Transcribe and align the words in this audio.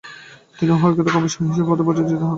তিনি 0.57 0.71
হুয়াঝৌয়ের 0.73 1.13
কমিশনার 1.13 1.47
হিসাবে 1.49 1.67
পদে 1.69 1.83
পদচ্যুত 1.87 2.19
হন। 2.19 2.29